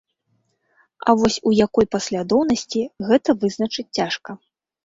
[1.11, 4.31] А вось у якой паслядоўнасці, гэта вызначыць цяжка.